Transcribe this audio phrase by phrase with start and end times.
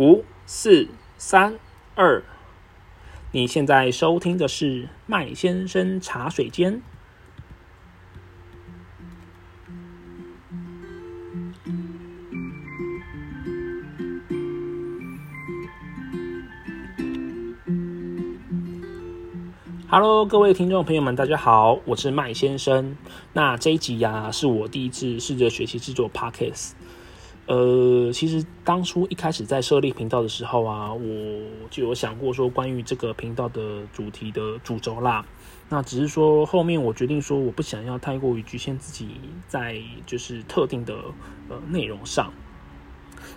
[0.00, 1.58] 五、四、三、
[1.94, 2.22] 二，
[3.32, 6.80] 你现在收听的是麦先生茶水间。
[19.86, 22.96] Hello，各位听众朋友们，大家好，我是麦先生。
[23.34, 26.70] 那这一集呀，是我第一次试着学习制作 Podcast。
[27.50, 31.00] 呃，其实当初一开始在设立频道的时候啊，我
[31.68, 35.26] 就有想过说关于这个频道的主题的主轴啦。
[35.68, 39.08] 那只是说后面我决定说，我不想要太过于局限自己
[39.48, 40.94] 在就是特定的
[41.48, 42.32] 呃内容上。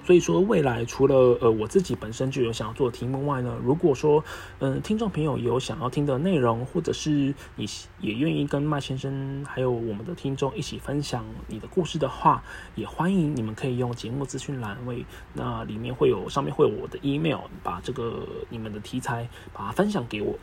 [0.05, 4.23] 所以说，未来除了呃我自己本身就有想要做的题目外呢，如果说
[4.59, 7.65] 嗯听众朋友有想要听的内容，或者是你
[8.01, 12.43] 也愿意跟麦先生还有我们的听众一起分享你的故事的话，
[12.75, 20.37] 也欢迎你们可以用节目资讯栏位，那里面会有上面会有我的 email，把这个你们的题材把它分享给我。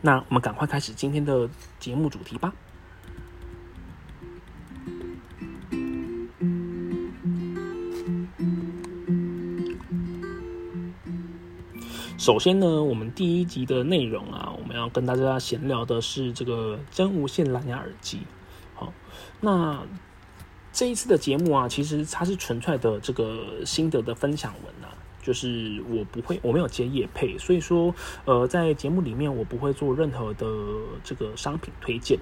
[0.00, 2.54] 那我们赶快开始今天的节目主题吧。
[12.20, 18.18] 首先呢，我们第一集的内容啊，我们要跟大家闲聊的是这个真无线蓝牙耳机。
[18.74, 18.92] 好，
[19.40, 19.82] 那
[20.70, 27.94] 这一次的节目啊，其实它是纯粹的这个心得的分享文啊，就是我不会，我没有接业配，所以说，
[28.26, 30.46] 呃，在节目里面我不会做任何的
[31.02, 32.18] 这个商品推荐。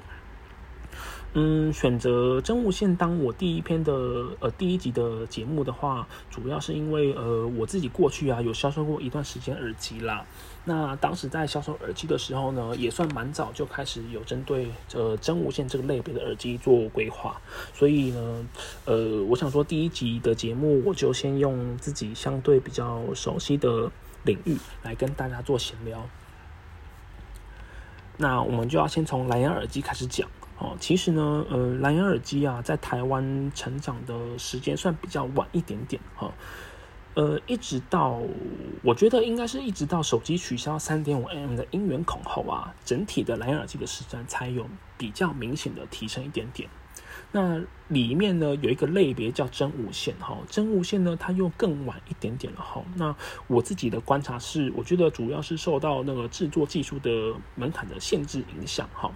[1.35, 3.93] 嗯，选择真无线当我第一篇的
[4.41, 10.25] 呃第一集的节目的话，主要是因为呃我自己过去啊有销售过一段时间耳机啦。
[10.65, 17.39] 那当时在销售耳机的时候呢，也算蛮早就开始有针对呃真无线这个类别的耳机做规划。
[17.75, 18.47] 所以呢，
[18.87, 23.91] 呃，我想说第一集的节目我就先用自己相对比较熟悉的
[24.25, 26.03] 领域来跟大家做闲聊。
[28.17, 30.27] 那我们就要先从蓝牙耳机开始讲。
[30.59, 36.33] 哦，其实呢，呃，蓝牙耳机啊，在台湾成长的时间算比较晚一点点哈，
[37.15, 38.21] 呃，一直到
[38.83, 44.67] 我觉得应该是一直到手机取消三点五 mm 的音源孔后啊，整体的蓝牙耳机的市场才有
[44.97, 46.69] 比较明显的提升一点点。
[47.31, 52.83] 那里面呢有一个类别叫真无线哈，真无线呢它又更晚一点点了哈。
[52.97, 53.15] 那
[53.47, 59.13] 我自己的观察是，我觉得主要是受到那个制作技术的门槛的限制影响哈。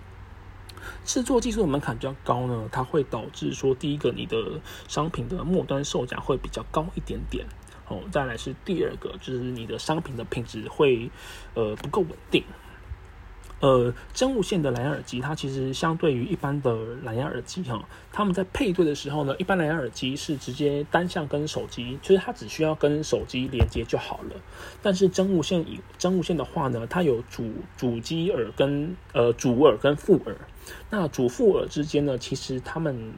[1.05, 7.47] 制作技术的门槛比较高呢，它会导致说，第一个，你的商品的末端售价会比较高一点点，
[7.89, 11.11] 哦，再来是第二个，就是你的商品的品质会
[11.55, 12.45] 呃不够稳定。
[13.61, 24.35] 呃，真无线的蓝牙耳机，它其实相对于一般的蓝牙耳机哈，他们在配对的时候呢，一般蓝牙耳机是直接单向跟手机，就是它只需要跟手机连接就好了。
[24.83, 30.37] 但是真无线以真无线的话呢，它有主主机耳跟呃主耳跟副耳，
[30.91, 33.15] 那主副耳之间呢，其实他们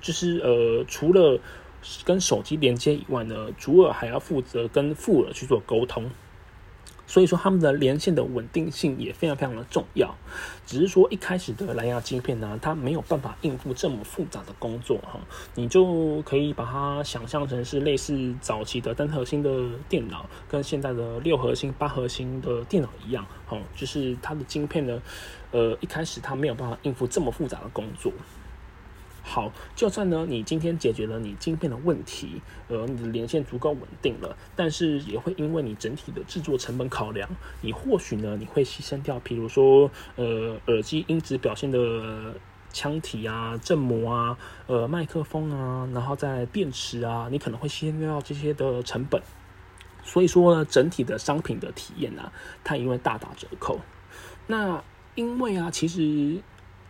[0.00, 1.38] 就是呃除了
[2.04, 6.10] 跟手机连接以外呢，主耳还要负责跟副耳去做沟通。
[7.04, 10.14] 所以说，他们的连线的稳定性也非常非常的重要。
[10.64, 15.20] 只是说，一开始的蓝牙晶片呢，它没有办法应付这么复杂的工作哈。
[15.54, 19.50] 你就可以把它想象成是类似早期的单核心的
[19.90, 25.02] 电脑，跟现在的六核心、八核心的电脑一样，哈，就是它的晶片呢，
[25.52, 28.12] 呃，一开始他没有办法应付这么复杂的工作。
[29.24, 37.30] 好，就算呢，你今天解决了你晶片的问题，呃，你的连线足够稳定了，但是也会因为你整体的制作成本考量，
[37.60, 42.34] 你或许呢，你会牺牲掉，比如说，呃，耳机音质表现的
[42.72, 44.36] 腔体啊、振膜啊、
[44.66, 49.22] 呃，麦克风啊，然后在电池啊，你可能会牺牲掉这些的成本。
[50.02, 52.32] 所以说呢，整体的商品的体验呢，
[52.64, 53.78] 它因为大打折扣。
[54.48, 54.82] 那
[55.14, 56.40] 因为啊，其实。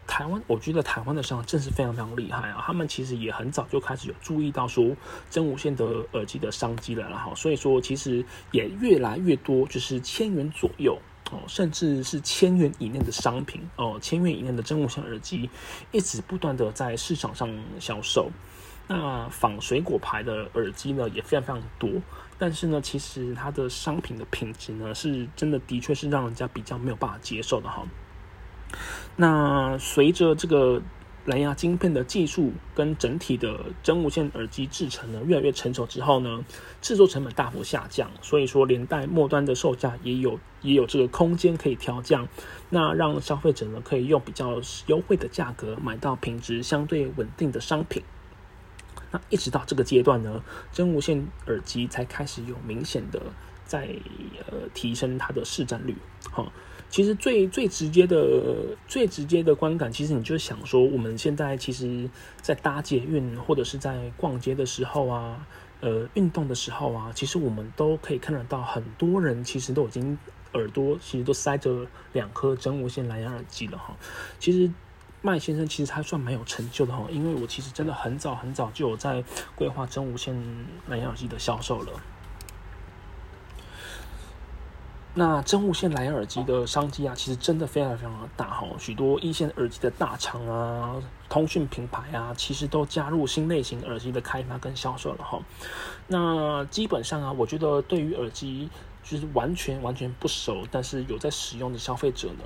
[0.04, 2.62] 台湾，我觉得台湾的商真是非常非常厉害啊！
[2.66, 4.94] 他们其实也很早就开始有注意到说
[5.30, 10.98] 真无线的耳机的商机了，然后所以说其实也越来越多，就是千元左右
[11.30, 15.48] 哦，甚至是千元以内的商品哦，千元以内的真无线耳机
[15.92, 17.48] 一直不断的在市场上
[17.78, 18.28] 销售。
[18.88, 21.88] 那仿水果牌的耳机呢，也非常非常多，
[22.38, 27.86] 但是呢，其实它的商品的品质呢，是真的的确是让人家比较没有办法接受的哈。
[29.16, 30.82] 那随着这个
[31.24, 36.44] 蓝牙晶片的技术跟整体的真无线耳机制成呢越来越成熟之后呢，
[36.80, 42.26] 制作成本大幅下降，所以说连带末端的售价也有也有这个空间可以调降，
[42.70, 48.02] 那让消费者呢可以用比较优惠的价格买到品质相对稳定的商品。
[49.12, 50.42] 那一直到这个阶段呢，
[50.72, 53.20] 真无线耳机才开始有明显的
[53.64, 53.94] 在
[54.46, 55.94] 呃提升它的市占率。
[56.30, 56.50] 好，
[56.92, 62.08] 其实最最直接的最直接的观感，其实你就想说，我们现在其实，
[62.42, 65.46] 在搭捷运或者是在逛街的时候啊，
[65.80, 70.18] 呃，运动的时候啊，其实我们都可以看得到，很多人其实都已经
[70.52, 73.96] 耳朵其实都塞着两颗真无线蓝牙耳机了哈。
[74.38, 74.70] 其实。
[75.24, 79.22] 麦先生其实还算蛮有成就的哈，因为我其实真的很早很早就有在
[79.54, 80.34] 规划真无线
[80.88, 81.92] 蓝牙耳机的销售了。
[85.14, 90.96] 那真无线蓝牙耳机的商机啊，其实真的非常非常的大哈，许多一线耳机的大厂啊、
[91.28, 95.38] 通讯品牌啊，其实都加入新类型耳机的开发跟销售了哈。
[96.06, 98.70] 那基本上啊，我觉得对于耳机
[99.02, 102.44] 就是完全完全不熟，但是有在使用的消费者呢。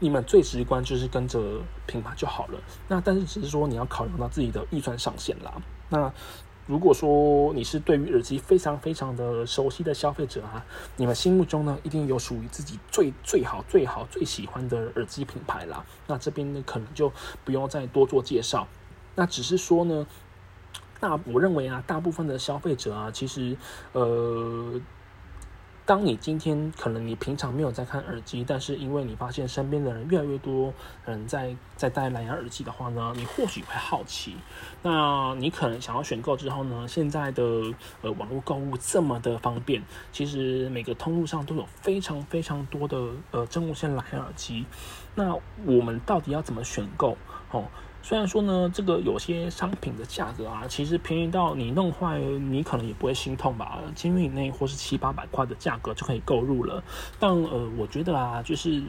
[0.00, 2.60] 你们最直观就是跟着品牌就好了。
[2.86, 5.52] 那但是只是说你要考量到自己的预算上限啦。
[5.88, 6.12] 那
[6.68, 10.64] 如果说你是对于耳机非常非常的熟悉的消费者啊，
[10.96, 15.84] 你们心目中呢一定有属于自己最最好最好最喜欢的耳机品牌啦。
[16.06, 17.10] 那这边呢可能就
[17.44, 18.68] 不用再多做介绍。
[19.16, 20.06] 那只是说呢，
[21.00, 23.56] 大我认为啊，大部分的消费者啊，其实
[23.92, 24.80] 呃。
[25.88, 30.70] 当你今天可能你平常没有在看耳机，但是因为你发现身边的人越来越多
[31.06, 34.36] 人在在戴蓝牙耳机的话呢，你或许会好奇。
[34.82, 37.42] 那你可能想要选购之后呢，现在的
[38.02, 39.82] 呃网络购物这么的方便，
[40.12, 44.66] 其实每个通路上都有非常非常多的呃真无线蓝牙耳机。
[45.14, 47.16] 那我们到底要怎么选购？
[47.50, 47.64] 哦？
[48.00, 53.80] 虽然说呢，这个有些商品的价格啊，其实便宜到你弄坏，你可能也不会心痛吧？
[53.94, 56.82] 千元以内或是七八百块的价格就可以购入了。
[57.18, 58.82] 但呃，我觉得啊，就是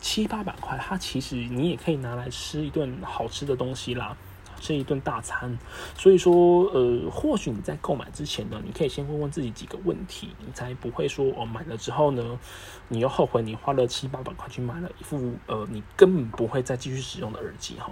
[0.00, 4.16] 七八百块，它其实你也可以拿来吃一顿好吃的东西啦，
[4.60, 5.58] 吃一顿大餐。
[5.96, 12.38] 所以说，呃，或许你在购买之前呢，你可以先问问自己几个问题，你才不会说哦，买了之后呢，
[12.86, 17.90] 你又后悔你花了七八百块去买了一副呃，你根本不会再继续使用的耳机哈。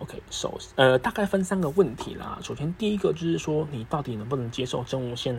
[0.00, 2.38] OK，首呃，大概分三个问题啦。
[2.42, 5.38] 首先，第一个就是说，你到底能不能接受真无线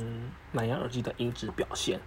[0.52, 2.00] 蓝牙耳机的音质表现？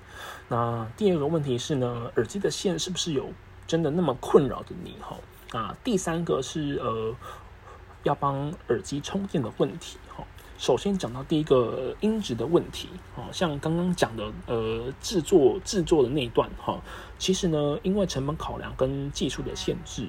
[0.49, 3.33] 那第二个问题是呢，耳机的线是不是有
[3.67, 4.95] 真的那么困扰着你？
[5.01, 5.17] 哈，
[5.59, 7.13] 啊，第三个是呃，
[8.05, 9.99] 要帮耳机充电的问题。
[10.17, 10.25] 哈，
[10.57, 16.81] 首先讲到第一个音质的问题，哦，像刚刚讲的呃，制作制作的那一段，哈，
[17.19, 20.07] 其实呢，因为成本考量跟技术的限制。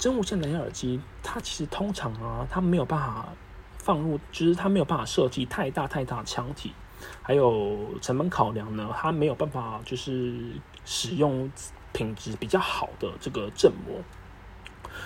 [0.00, 3.28] 真无线蓝牙耳机，它其实通常啊，它没有办法
[3.76, 6.72] 放入，就是它没有办法设计太大太大腔体，
[7.20, 10.52] 还有成本考量呢，它没有办法就是
[10.86, 11.52] 使用
[11.92, 14.00] 品质比较好的这个振膜。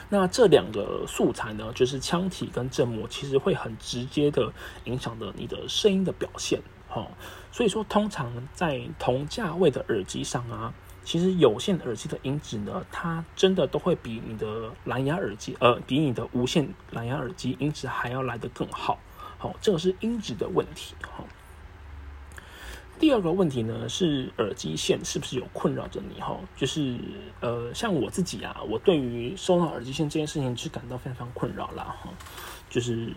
[0.08, 4.52] 那这两个素材呢，就是腔体跟振膜，其实会很直接的
[4.84, 7.08] 影响的你的声音的表现，哈。
[7.50, 10.72] 所以说，通常在同价位的耳机上啊。
[11.04, 18.98] 其实有线耳机的音质呢，它真的都会比你的蓝牙耳机，呃，比你的无线蓝牙耳机音质还要来得更好。
[19.38, 20.94] 好，这个是音质的问题。
[21.02, 21.22] 哈。
[22.98, 26.20] 第二个问题呢，是耳机线是不是有困扰着你？
[26.20, 26.96] 哈，就是
[27.40, 31.84] 呃，像我自己啊，我对于收到耳机线这件事情是感到非常非常困扰啦。
[32.02, 32.10] 哈，
[32.70, 33.12] 就是。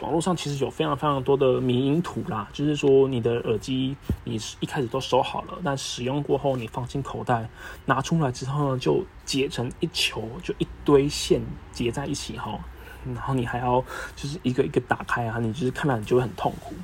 [0.00, 7.48] 网络上其实有非常非常多的迷因图啦，就是说你的耳机你一开始都收好了，但使用过后你放进口袋，
[7.86, 11.40] 拿出来之后呢，就结成一球，就一堆线
[11.72, 12.58] 结在一起哈，
[13.06, 13.82] 然后你还要
[14.14, 16.74] 就是一个一个打开啊，你就是看了你就会很痛苦。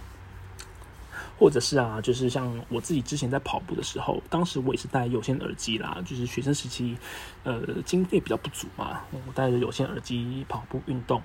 [1.39, 6.97] 或者是啊，就是像我自己之前在跑步的时候，当时我也是戴有线耳机啦，就是学生时期，
[7.43, 11.21] 呃，经费比较不足嘛，我戴着有线耳机跑步运动。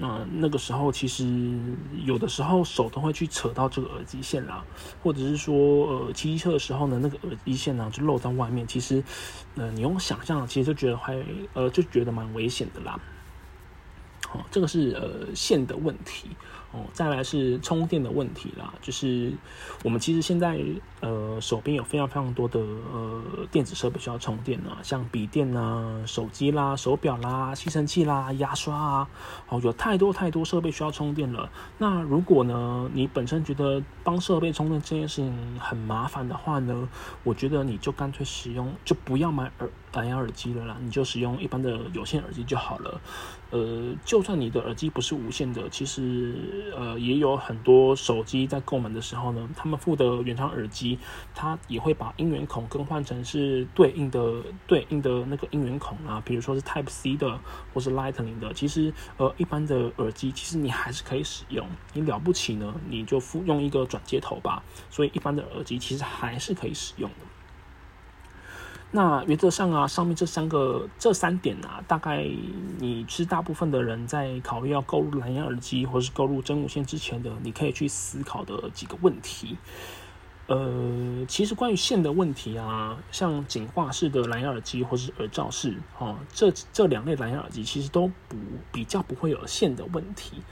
[0.00, 1.58] 那那个时候，其实
[2.04, 4.64] 有的时候手都会去扯到这个耳机线啦，
[5.02, 5.54] 或者是说，
[5.88, 8.64] 呃，骑车的时候呢，那个耳机线呢就露在外面。
[8.64, 9.02] 其实，
[9.56, 11.20] 呃，你用想象，其实就觉得还，
[11.52, 12.98] 呃，就觉得蛮危险的啦。
[14.28, 16.28] 好，这个是呃线的问题。
[16.70, 19.32] 哦，再来是充电的问题啦，就是
[19.82, 20.60] 我们其实现在
[21.00, 29.08] 呃手边有非常非常多的呃电子设备需要充电啊，像笔电啊、手机啦、手表啦、吸尘器啦、牙刷啊，
[29.48, 31.50] 哦，有太多太多设备需要充电了。
[31.78, 36.86] 那如果呢，你本身觉得帮设备充电这件事情很麻烦的话呢，
[37.24, 43.00] 我觉得你就干脆使用，就不要买耳蓝牙耳机了啦，你就使用一般的有线耳机就好了。
[43.50, 50.98] 呃，就算你的耳机不是无线的，其实呃也有很多手机在购买的时候呢，他们附的原厂耳机，
[51.34, 57.40] 它也会把音源孔更换成是对应的对应的那个音源孔啊，比如说是 Type C 的
[57.74, 58.52] 或是 Lightning 的。
[58.54, 61.66] 其实呃一般的耳机，其实你还是可以使用。
[61.94, 64.62] 你了不起呢，你就附用一个转接头吧。
[64.90, 67.26] 所以一般的耳机其实还是可以使用的。
[68.90, 72.26] 那原则上啊，上面这三个这三点啊，大概
[72.78, 79.58] 你是大部分的人在考虑要购入蓝牙耳机或是购入真无线之前的，你可以去思考的几个问题。
[80.46, 88.36] 呃，其实关于线的问题啊，像紧化式的蓝牙耳机或是耳罩式，哦，这这两类蓝牙耳机其实都不
[88.72, 90.42] 比较不会有线的问题。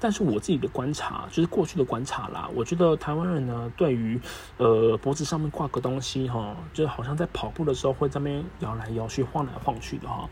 [0.00, 2.48] 但是我自己的观察，就是过去的观察啦。
[2.54, 4.20] 我觉得台湾人呢，对于
[4.56, 10.28] 呃脖子上面挂个东西哈，就好像在跑步的时候会在那边摇来摇去、晃来晃去的哈，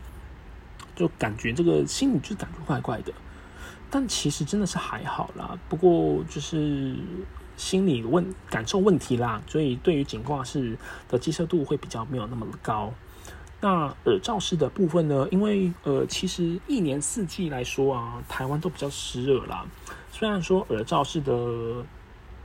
[0.95, 3.11] 就感觉这个心里就感觉怪怪的。
[3.89, 6.95] 但其实真的是还好啦，不过就是
[7.55, 12.93] 心理问感受问题啦，所以对于颈挂式的接受度会比较没有那么高。
[13.59, 15.27] 那耳罩式的部分呢？
[15.31, 19.65] 因为呃，其实一年四季来说啊，台湾都比较湿热啦。
[20.11, 21.83] 虽然说耳罩式的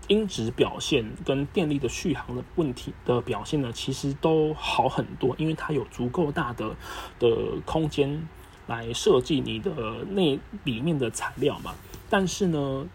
[0.08, 6.74] 音质表现跟电力的续航的问题的表现呢，其实都好很多，因为它有足够大的
[7.18, 7.28] 的
[7.66, 8.26] 空间
[8.66, 9.70] 来设计你的
[10.10, 11.74] 那里面的材料嘛。
[12.08, 12.86] 但是呢，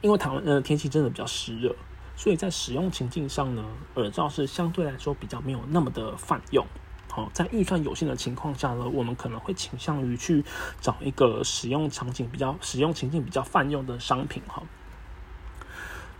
[0.00, 1.74] 因为台湾呃天气真的比较湿热，
[2.16, 6.64] 所以在使用情境上呢，耳罩是相对来说比较没有那么的泛用。
[7.14, 10.42] 好，在预算有限的情况下呢，我们可能会倾向于去
[10.80, 14.62] 找一个使用场景比较、使用情境比较泛用的商品哈。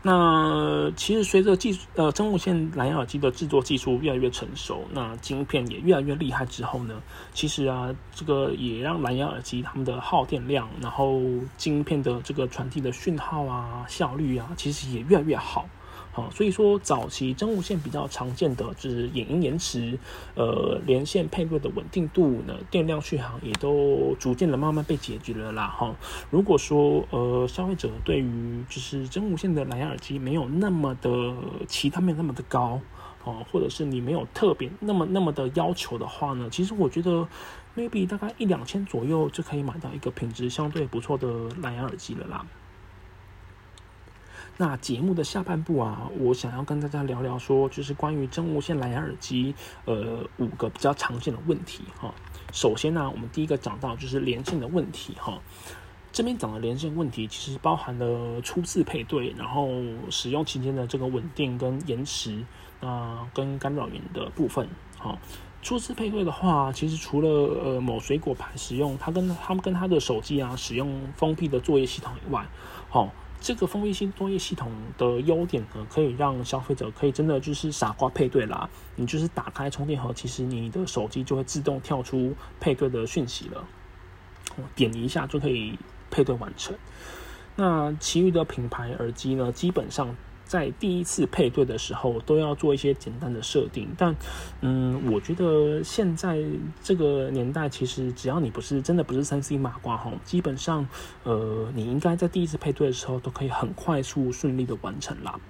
[0.02, 7.00] 那其实随着技术呃真无线蓝牙耳机的制作技术越来越成熟，那晶片也越来越厉害之后呢，
[7.32, 11.22] 其实啊，这个也让蓝牙耳机它们的耗电量，然后
[11.56, 15.66] 晶片的这个传递的讯号啊、效率啊，其实也越来越好。
[16.14, 19.98] 好，所以说早期真无线比较常见的就是影音延迟，
[20.34, 25.68] 呃，连线配对的稳定度呢，电量续航也都逐渐的慢慢被解决了啦。
[25.68, 25.94] 哈，
[26.30, 31.34] 如果说呃消费者对于就是真无线的蓝牙耳机没有那么的
[31.66, 32.78] 其他没有那么的高，
[33.24, 37.26] 哦，或者是你没有特别那么那么的要求的话呢，其实我觉得
[37.74, 42.44] maybe 大概一两千左右就可以买到一个品质相对不错的蓝牙耳机了啦。
[44.58, 49.54] 那节目的下半部啊，我想要跟大家聊聊说，就是关于真无线蓝牙耳机，
[49.86, 52.12] 呃，五个比较常见的问题哈。
[52.52, 55.40] 首先呢，我们第一个讲到就是连线的问题哈。
[56.12, 59.70] 这边讲的连线问题，其实包含了初次配对，然后
[60.10, 62.44] 使用期间的这个稳定跟延迟，
[62.80, 64.68] 那跟干扰源的部分
[64.98, 65.18] 哈。
[65.62, 72.46] 初次配对的话，其实除了呃某水果牌使用，它跟他们跟他的手机啊使用封闭的作业系统以外，
[72.90, 73.10] 好。
[73.42, 78.70] 这个封闭性作业系统的优点呢，可以让消费者可以真的就是傻瓜配对啦。
[78.96, 83.64] 你就是打开充电盒，其实你的手机就会自动跳出配对的讯息了，
[84.56, 85.78] 我点一下就可以
[86.10, 86.74] 配对完成。
[87.56, 90.16] 那其余的品牌耳机呢，基本上。
[90.52, 93.88] 在第一次配对的时候，都要做一些简单的设定。
[93.96, 94.14] 但，
[94.60, 96.44] 嗯，我觉得现在
[96.82, 100.86] 这个年代，其实只要你不是真的不是三 C 马瓜哈，基本上，
[101.24, 105.40] 呃，你应该在第一次配对的时候，都可以很快速顺利的完成了。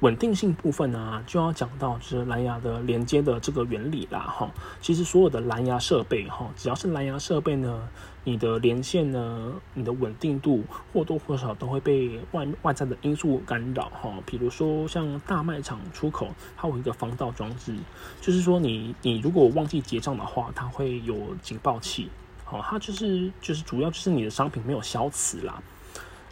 [0.00, 4.50] 稳定性部分呢，就要讲到就是蓝牙的连接的这个原理啦，哈。
[4.80, 7.88] 其实所有的蓝牙设备，哈，只要是蓝牙设备呢，
[8.24, 14.12] 你的连线呢，你的稳定度或多或少都会被外外在的因素干扰，哈。
[14.26, 17.74] 比如说像大卖场出口，它有一个防盗装置，
[18.20, 22.08] 就是说你你如果忘记结账的话，它会有警报器，
[22.44, 25.62] 好，它就是就是主要就是你的商品没有消磁啦。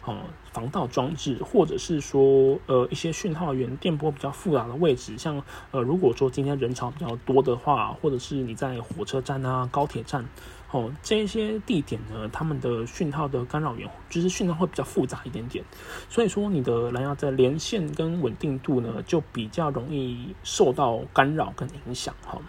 [0.03, 0.17] 哦，
[0.51, 10.25] 防盗装置，或者是说，呃，一些讯号源电波比较复杂的位置，像，呃，如果说今天人潮比较多的话，或者是你在火车站啊、高铁站，
[10.71, 15.63] 哦，这些地点呢，他们的讯号的干扰源，就是讯号会比较复杂一点点，
[16.09, 22.41] 所以说你的蓝牙在连线跟稳定度呢，就比较容易受到干扰跟影响，哈。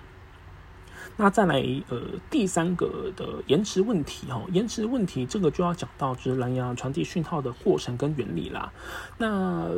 [1.17, 2.01] 那再来，呃，
[2.31, 8.73] 第三个的延迟问题哈，延迟问题这个就要讲到就是蓝牙传递讯号的过程跟原理啦。
[9.19, 9.69] 那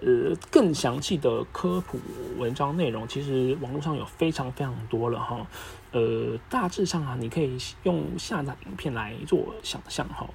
[0.00, 1.98] 呃，更详细的科普
[2.38, 5.46] 文章内容，其实网络上有非常非常多了哈。
[5.92, 10.26] 呃，大致上啊，你可以用下载影片来做想象哈。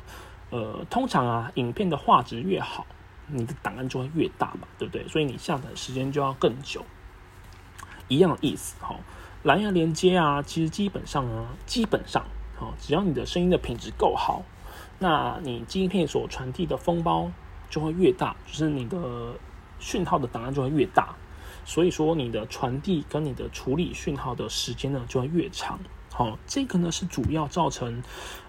[0.51, 2.86] 呃，通常啊，影片的画质越好，
[3.25, 5.08] 你的档案就会越大嘛，对不对？
[5.08, 6.86] 所以你下载时间就要更久，
[8.08, 8.96] 一样的意思哈。
[9.48, 12.25] 蓝牙连接啊，其实基本上啊，基本上，
[12.60, 14.44] 哦，只要你的声音的品质够好，
[15.00, 17.32] 那你晶片所传递的封包
[17.70, 19.36] 就会越大，就是你的
[19.80, 21.16] 讯号的档案就会越大，
[21.63, 25.80] 所以说你的传递跟你的处理讯号的时间呢就会越长。
[26.12, 28.04] 好，这个呢是主要造成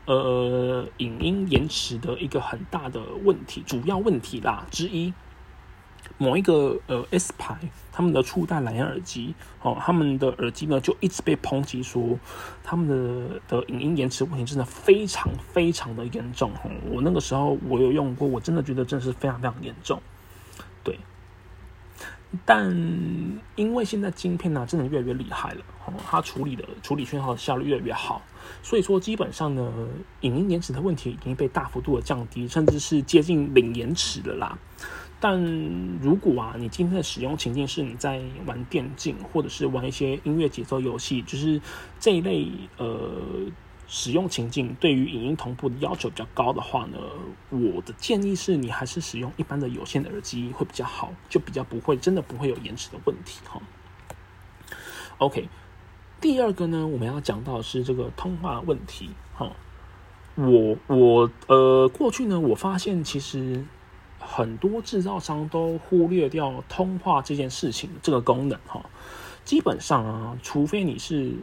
[0.06, 5.14] 呃影音延迟的一个很大的问题，主要问题啦之一。
[6.16, 7.56] 某一个呃 S 牌，
[7.92, 12.18] 他们的初代蓝牙耳机，哦，他们的耳机呢就一直被抨击说，
[12.64, 16.50] 他们的的影音延迟问题真的非常非常的严重。
[16.64, 20.00] 哦，我那个时候我有用过，我真的觉得真的是非常非常严重。
[20.82, 20.98] 对，
[22.44, 22.68] 但
[23.54, 28.22] 因为现在晶片呢真的越来越厉害了，哦，它处理的处理讯号的效率越来越好，
[28.62, 29.72] 所以说基本上呢，
[30.22, 34.58] 影音延迟的问题已经被大幅度的降低，甚至是接近零延迟了啦。
[35.20, 35.42] 但
[36.00, 41.60] 如果啊，你今天的使用情境是你在玩电竞，或者是玩一些音乐节奏游戏，就是
[41.98, 42.46] 这一类
[42.76, 43.20] 呃
[43.88, 46.98] 使用情境，对于影音同步的要求比较高的话呢，
[47.50, 53.60] 我的建议是你还是使用一般的有线的耳机会比较好，就比较不会真的不会有延迟的问题哈。
[55.18, 55.48] OK，
[56.20, 59.50] 第二个呢，我们要讲到是这个通话问题哈。
[60.36, 63.64] 我我呃过去呢，我发现其实。
[64.18, 68.84] 很多制造商都忽略掉通话这件事情这个功能哈，
[69.44, 71.34] 基本上啊，除非你是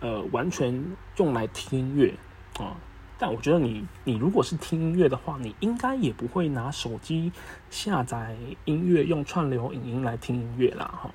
[0.00, 0.84] 呃完全
[1.16, 2.14] 用来听音乐
[2.58, 2.76] 啊，
[3.18, 7.32] 但我觉得你你如果是听音乐的话，你应该也不会拿手机
[7.70, 11.10] 下载音乐用串流影音来听音乐啦哈，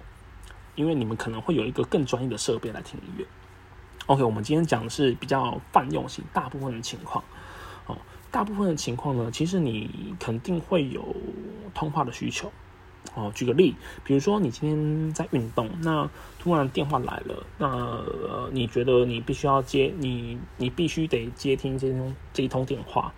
[0.75, 3.25] 因为你们可能会有一个更专业的设备来听音乐。
[4.07, 7.23] OK，我们今天讲的是比较泛用性，大部分的情况。
[8.31, 11.15] 大部分的情况呢，其实你肯定会有
[11.73, 12.51] 通话的需求。
[13.13, 16.09] 哦，举个例，比如说你今天在运动，那
[16.39, 17.99] 突然电话来了，那，
[18.51, 23.13] 你觉得你必须要接，你你必须得接听这通这一通电话。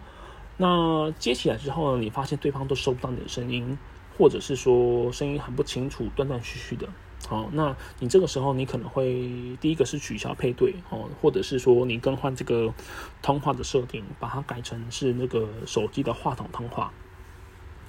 [0.58, 3.78] 那接起来之后呢，你发现对方都收不到你的声音，
[4.18, 6.88] 或者是说声音很不清楚，断断续续的。
[7.28, 12.74] 好，那你这个时候你可能会第一个是取消配对哦，或者是说你更换这个
[13.22, 16.92] 通话的设定，把它改成是那个手机的话筒通话。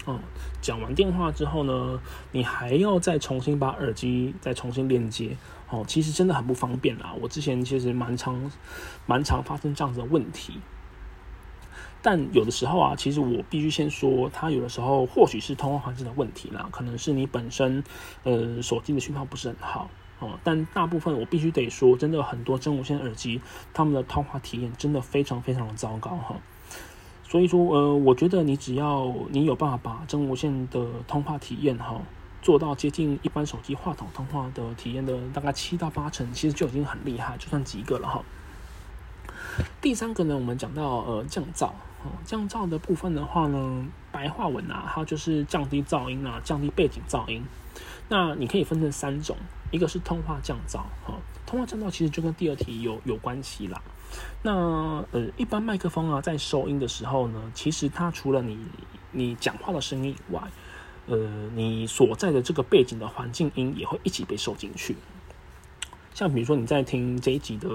[0.06, 0.20] 哦，
[0.60, 2.00] 讲完电话之后呢，
[2.30, 5.36] 你还要再重新把耳机再重新链接。
[5.68, 7.14] 哦，其实真的很不方便啦。
[7.20, 8.52] 我之前其实蛮常
[9.06, 10.60] 蛮常发生这样子的问题。
[12.06, 17.82] 但有的时候啊，其实我必须先说，它有的时候或许是通话环境的问题啦，可能是你本身
[18.24, 19.88] 呃手机的讯号不是很好
[20.18, 20.38] 哦。
[20.44, 23.40] 但大部分我必须得说，真的很多真无线耳机，
[23.72, 26.36] 他们的通话体验真的非常非常的糟糕哈。
[27.26, 32.02] 所以说呃，我觉得你只要你有办法把真无线的通话体验哈
[32.42, 38.22] 做到接近一般手机话筒通话的体验的大概七到八成，其实就已经很厉害，就算及格了哈。
[39.80, 41.70] 第三个呢，我们讲到呃降噪。
[42.24, 47.44] 降噪的部分的话呢，白话文啊，它就是降低噪音啊，降低背景噪音。
[48.08, 49.36] 那你可以分成三种，
[49.70, 53.80] 一个是通话降噪，哈，通话降噪其实就跟第二题有有关系啦。
[54.42, 58.58] 那呃，一般麦克风啊，在收音的时候呢，其实它除了你
[59.10, 60.42] 你讲话的声音以外，
[61.06, 61.16] 呃，
[61.54, 64.96] 你所在的这个背景的环境音也会一起被收进去。
[66.14, 67.68] 像比如说你在听这一集的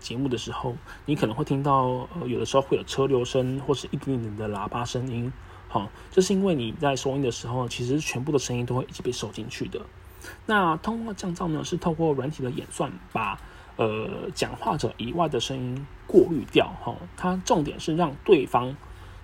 [0.00, 0.76] 节目的时候，
[1.06, 5.32] 你可能会听到呃有的时候会有车流声或是一点点的喇叭声音，
[5.68, 9.80] 好，这是因为你在收音的时候，其实全部的声音都会一起被收进去的。
[10.44, 13.38] 那通话降噪呢，是透过软体的演算，把
[13.76, 18.74] 呃讲话者以外的声音过滤掉，哈，它重点是让对方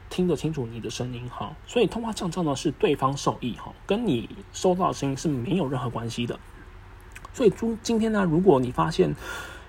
[0.08, 6.38] 听得清楚你的声音，哈，所以通话降噪呢是对方受益，哈，跟你收到的声音是没有任何关系的。
[7.32, 9.14] 所以今今天呢，如果你发现，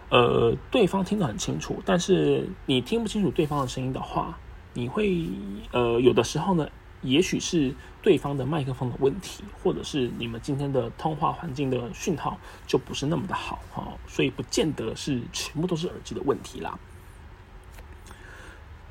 [0.09, 4.37] 呃，对方听得很清楚，但是你听不清楚对方的声音的话，
[4.73, 5.27] 你会
[5.71, 6.67] 呃有的时候呢，
[7.01, 16.77] 也许是对方的麦克风的问题，或者是你们今天的通话环境的讯号就不是那么的好哈，所以不见得是全部都是耳机的问题啦。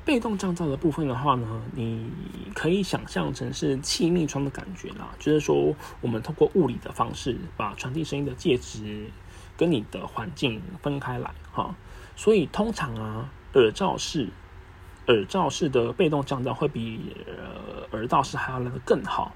[0.03, 2.09] 被动降噪的部分的话呢，你
[2.55, 9.09] 可以想象成是气密窗的感觉啦，就是说我们通过物理的方式把传递声音的介质
[9.55, 11.75] 跟你的环境分开来哈，
[12.15, 14.29] 所以通常啊耳罩式
[15.07, 19.33] 耳罩式的被动降噪会比呃耳道式还要来的更好，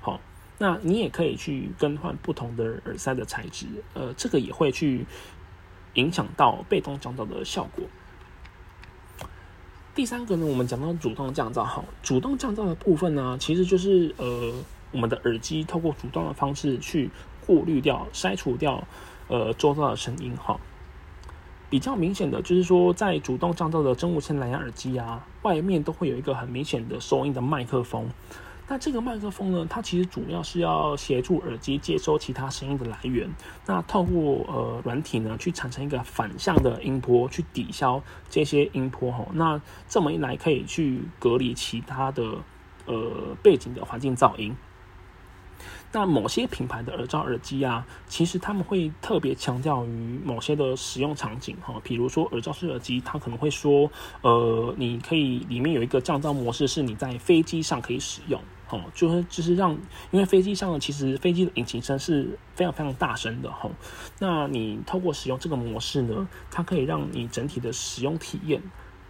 [0.00, 0.20] 好，
[0.58, 5.06] 那你也可以去更换不同的耳塞的材质，呃，这个也会去
[5.94, 7.84] 影响到被动降噪的效果。
[9.94, 14.50] 第三个呢，我们讲到主动降噪，哈，主动降噪的部分呢，其实就是呃，
[14.90, 17.10] 我们的耳机透过主动的方式去
[17.46, 18.82] 过滤掉、筛除掉
[19.28, 20.58] 呃周遭的声音哈。
[21.68, 28.08] 比较明显的就是说，在主动降噪的真无线蓝牙耳机啊，外面都会有一个很明显的收音的麦克风。
[28.68, 33.28] 那这个麦克风呢，它其实主要是要协助耳机接收其他声音的来源。
[33.66, 39.26] 那透过呃软体呢，去产生一个反向的音波，去抵消这些音波哈。
[39.32, 42.38] 那这么一来，可以去隔离其他的
[42.86, 44.56] 呃背景的环境噪音。
[45.94, 53.90] 那某些品牌的耳罩耳机啊，其实他们会特别强调于某些的使用场景哈，比如说耳罩式耳机，它可能会说，
[54.22, 59.72] 呃，你可以里面有一个降噪模式，是你在飞机上可以使用，哦，就是就是让，
[60.10, 63.70] 因为飞机上，其实飞机的引擎声是非常非常大声的哈，
[64.18, 68.62] 那你透过使用这个模式呢，它可以让你整体的使用体验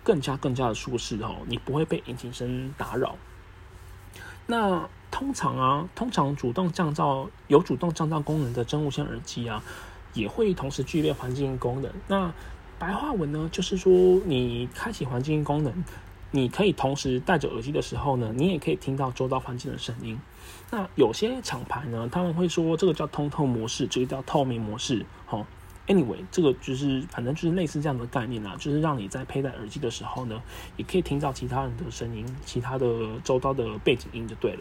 [0.03, 3.17] 更加更加的舒适哦，你不会被引擎声打扰。
[4.47, 9.63] 那通常啊，通常主动降噪有主动降噪功能的真无线耳机啊，
[10.15, 11.93] 也会同时具备环境音功能。
[12.09, 12.33] 那
[12.79, 13.93] 白话文呢，就是说
[14.25, 15.85] 你开启环境音功能，
[16.31, 20.19] 你可以同时戴着耳机的时候呢，你也可以听到周遭环境的声音。
[20.71, 25.05] 那有些厂牌呢，他们会说这个叫通透模式，这个叫透明模式。
[25.27, 25.47] 好
[25.87, 30.43] ，anyway，这个就是反正就是类似这样的概念啦，就是让你在佩戴耳机的时候呢，
[30.79, 32.87] 也可以听到其他人的声音，其他的
[33.23, 34.61] 周遭的背景音就对了。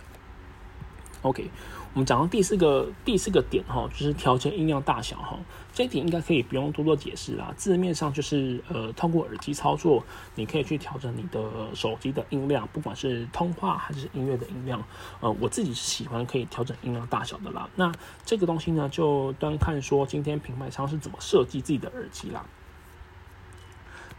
[1.23, 1.51] OK，
[1.93, 5.37] 我们讲到第四个第四个点哈，就是调节音量大小哈，
[5.71, 7.53] 这一点应该可以不用多多解释啦。
[7.55, 10.03] 字面上就是呃，通过耳机操作，
[10.33, 11.39] 你可以去调整你的
[11.75, 14.83] 手机的音量，不管是通话还是音乐的音量。
[15.19, 17.69] 呃，我自己是喜欢可以调整音量大小的啦。
[17.75, 17.91] 那
[18.25, 22.43] 这个东西呢，就端看说今天品牌商是怎么设计自己的耳机啦。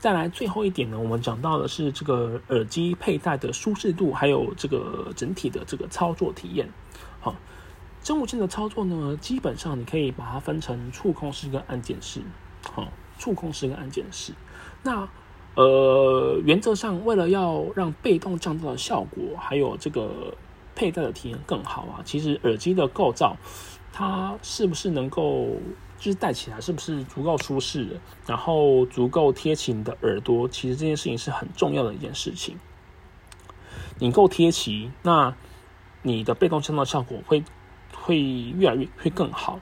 [0.03, 6.69] 再来最后一点呢，我们讲到的是这个耳机佩戴的舒适度，还有这个整体的这个操作体验。
[7.21, 7.37] 好，
[8.03, 12.21] 真无线的操作呢，基本上你可以把它分成触控式跟按键式。
[12.69, 14.33] 好，触控式跟按键式。
[14.83, 15.09] 那
[15.55, 20.35] 呃，原则上为了要让被动降噪的效果，还有这个
[20.75, 23.37] 佩戴的体验更好啊，其实耳机的构造，
[23.93, 25.57] 它是不是能够
[25.99, 32.59] 就是戴起来是不是足够舒适，然后足够贴起你的耳朵，其实这件事情是很重要的一件事情。
[33.99, 35.35] 你够贴齐，那。
[36.05, 37.45] 你的被动降噪效果会
[37.95, 39.61] 会越来越会更好。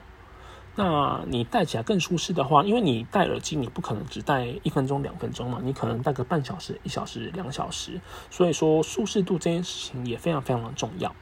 [0.75, 7.99] 那你戴起来更舒适的话，因为你戴耳机，你不可能只戴一分钟、两分钟嘛，你可能戴个半小时、一小时、两小时。
[8.29, 11.13] 所以说，舒适度这件事情也非常非常的重要。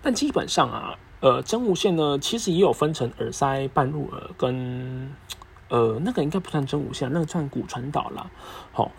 [0.00, 5.12] 但基本上啊，呃，真无线呢，其实也有分成耳塞、半入耳跟
[5.68, 8.30] 呃，那个应该不算真无线，那个算骨传导啦。
[8.70, 8.92] 好，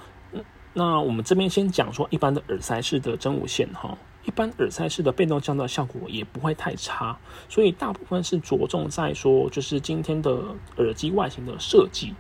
[0.74, 3.98] 那我们这边先讲说一般的耳塞式的真无线哈。
[4.26, 10.38] 一般耳塞式的被动降噪效果也不会太差，所以大部分是着重在说，就是今天的
[10.78, 12.14] 耳机外形的设计，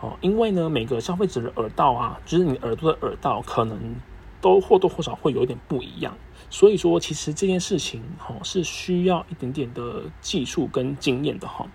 [0.00, 3.78] 哦，因为呢，每个消费者的耳道啊，就是你耳朵的耳道，可能
[4.40, 6.16] 都或多或少会有一点不一样，
[6.50, 11.66] 所以说，其实这件事情，哦，是需要一点点的技术跟经验的，哈。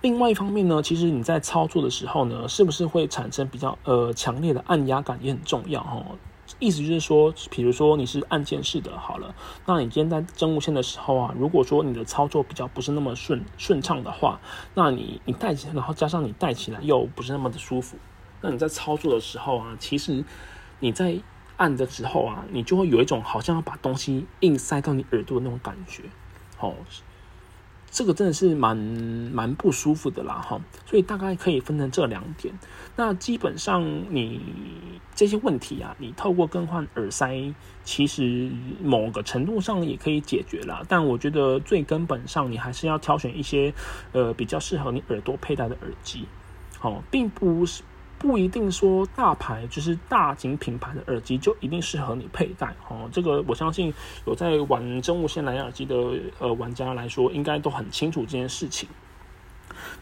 [0.00, 6.04] 另外一方面呢，其实你在操作的时候呢，是不是会产生比较呃强烈的按压感，也很重要，哈。
[6.60, 9.34] 意思就是说，比如说你是按键式的，好了，
[9.66, 14.38] 那你今天在真无线的时候啊，如果说你的操作比较不是那么顺顺畅的话，
[14.74, 17.96] 那你你戴起，然后加上你戴起来又不是那么的舒服，
[18.42, 20.22] 那你在操作的时候啊，其实
[20.78, 21.18] 你在
[21.56, 26.04] 按的时候啊，你就会有一种好像要把东西硬塞到你耳朵的那种感觉，
[26.58, 26.74] 哦。
[27.90, 32.54] 这个真的是蛮蛮不舒服的啦，哈，所以大概可以分成这两点。
[32.96, 34.40] 那基本上你
[35.14, 38.50] 这些问题啊，你透过更换耳塞，其实
[38.82, 40.84] 某个程度上也可以解决了。
[40.88, 43.74] 但我觉得最根本上，你还是要挑选一些
[44.12, 46.26] 呃比较适合你耳朵佩戴的耳机，
[46.78, 47.82] 好，并不是。
[48.20, 53.08] 不一定说大牌就是大型品牌的耳机就一定适合你佩戴哦。
[53.10, 53.92] 这个我相信
[54.26, 55.96] 有在玩真无线蓝牙耳机的
[56.38, 58.86] 呃玩家来说，应该都很清楚这件事情。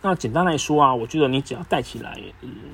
[0.02, 2.20] 那简单来说啊，我觉得你只要戴起来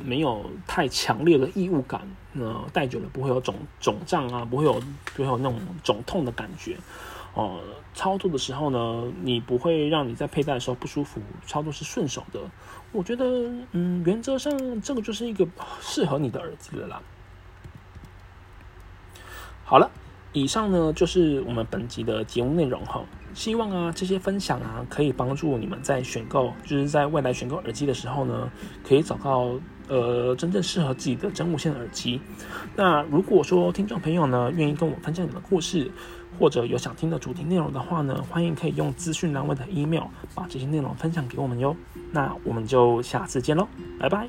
[0.03, 2.01] 没有太强烈的异物感，
[2.33, 4.81] 那戴久了不会有肿肿胀啊，不会有
[5.15, 6.79] 不会有那种肿痛的感觉。
[7.35, 7.61] 哦，
[7.95, 12.41] 操作的时候呢，你不会让你在佩戴的时候不舒服，操作是顺手的。
[12.93, 13.25] 我觉得，
[13.73, 15.47] 嗯，原则上这个就是一个
[15.81, 17.03] 适合你的耳机了啦。
[19.65, 19.91] 好了，
[20.33, 23.05] 以上呢就是我们本集的节目内容哈。
[23.35, 28.49] 希望啊这些分享啊可以帮助你们在选购，就是在未来选购耳机的时候呢，
[28.87, 32.21] 可以找到呃真正适合自己的真无线耳机。
[32.77, 35.91] 那如果说听众朋友呢愿意跟我分享你的故事，
[36.39, 41.77] 或者有想听的主题内容的话呢，欢迎可以用资讯栏位的 email 把这些内容分享给我们哟。
[42.13, 43.67] 那我们就下次见喽，
[43.99, 44.29] 拜拜。